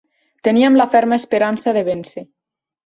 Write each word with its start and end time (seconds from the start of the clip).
Teníem 0.47 0.79
la 0.81 0.87
ferma 0.95 1.21
esperança 1.23 1.77
de 1.79 1.87
vèncer. 1.93 2.29